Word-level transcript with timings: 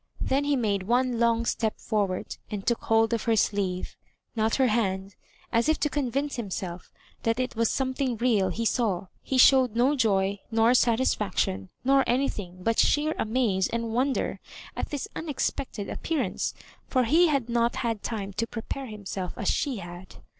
Then 0.19 0.45
he 0.45 0.55
made 0.55 0.81
one 0.87 1.19
long 1.19 1.45
step 1.45 1.77
forward, 1.79 2.37
and 2.49 2.65
took 2.65 2.81
hold 2.85 3.13
of 3.13 3.25
her 3.25 3.35
sleeve— 3.35 3.95
^not 4.35 4.55
her 4.55 4.65
hand— 4.65 5.13
as 5.53 5.69
if 5.69 5.79
to 5.81 5.89
convince 5.91 6.37
himself 6.37 6.91
that 7.21 7.39
it 7.39 7.55
was 7.55 7.69
something 7.69 8.17
real 8.17 8.49
he 8.49 8.65
saw. 8.65 9.09
Be 9.29 9.37
showed 9.37 9.75
no 9.75 9.95
joy, 9.95 10.39
nor 10.49 10.73
satisfaction, 10.73 11.69
nor 11.83 12.03
anything 12.07 12.63
but 12.63 12.79
sheer 12.79 13.13
amaze 13.19 13.67
and 13.67 13.93
wonder, 13.93 14.39
at 14.75 14.89
this 14.89 15.07
unexpected 15.15 15.87
appearance, 15.87 16.55
for 16.87 17.03
he 17.03 17.27
had 17.27 17.47
not 17.47 17.75
had 17.85 18.01
time 18.01 18.33
to 18.33 18.47
prepare 18.47 18.87
himself 18.87 19.33
as 19.37 19.49
she 19.49 19.75
had. 19.77 20.15